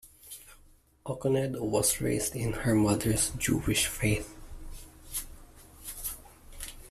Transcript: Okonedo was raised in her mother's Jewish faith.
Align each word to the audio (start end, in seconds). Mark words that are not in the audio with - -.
Okonedo 1.05 1.59
was 1.61 2.01
raised 2.01 2.35
in 2.35 2.53
her 2.53 2.73
mother's 2.73 3.29
Jewish 3.37 3.85
faith. 3.85 4.35